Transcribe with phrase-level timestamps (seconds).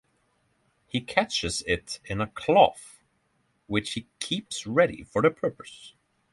[0.87, 3.03] He catches it in a cloth
[3.67, 5.93] which he keeps ready for the purpose.